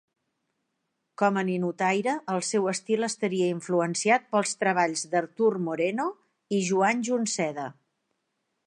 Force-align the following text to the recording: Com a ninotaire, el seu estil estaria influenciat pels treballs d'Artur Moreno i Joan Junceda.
Com 1.21 1.35
a 1.41 1.43
ninotaire, 1.49 2.15
el 2.35 2.41
seu 2.47 2.65
estil 2.71 3.09
estaria 3.09 3.51
influenciat 3.57 4.27
pels 4.33 4.57
treballs 4.65 5.07
d'Artur 5.13 5.53
Moreno 5.69 6.11
i 6.61 6.65
Joan 6.73 7.07
Junceda. 7.11 7.71